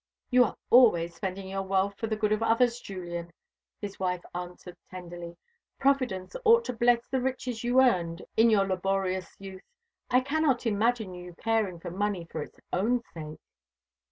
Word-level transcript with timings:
"You 0.31 0.45
are 0.45 0.55
always 0.71 1.13
spending 1.13 1.47
your 1.47 1.61
wealth 1.61 1.93
for 1.99 2.07
the 2.07 2.15
good 2.15 2.31
of 2.31 2.41
others, 2.41 2.79
Julian," 2.79 3.31
his 3.79 3.99
wife 3.99 4.23
answered 4.33 4.75
tenderly. 4.89 5.37
"Providence 5.77 6.35
ought 6.43 6.65
to 6.65 6.73
bless 6.73 7.05
the 7.07 7.21
riches 7.21 7.63
you 7.63 7.79
earned 7.83 8.23
in 8.35 8.49
your 8.49 8.65
laborious 8.65 9.35
youth. 9.37 9.61
I 10.09 10.21
cannot 10.21 10.65
imagine 10.65 11.13
you 11.13 11.35
caring 11.35 11.79
for 11.79 11.91
money 11.91 12.25
for 12.31 12.41
its 12.41 12.59
own 12.73 13.03
sake." 13.13 13.37